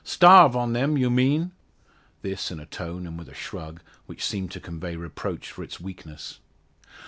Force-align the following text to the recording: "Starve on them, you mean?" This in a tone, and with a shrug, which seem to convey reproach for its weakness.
"Starve 0.03 0.55
on 0.55 0.73
them, 0.73 0.97
you 0.97 1.11
mean?" 1.11 1.51
This 2.23 2.49
in 2.49 2.59
a 2.59 2.65
tone, 2.65 3.05
and 3.05 3.19
with 3.19 3.29
a 3.29 3.35
shrug, 3.35 3.81
which 4.07 4.25
seem 4.25 4.49
to 4.49 4.59
convey 4.59 4.95
reproach 4.95 5.51
for 5.51 5.63
its 5.63 5.79
weakness. 5.79 6.39